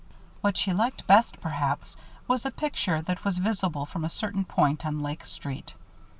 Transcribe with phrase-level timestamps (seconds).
[0.41, 1.95] What she liked best, perhaps,
[2.27, 5.75] was a picture that was visible from a certain point on Lake Street.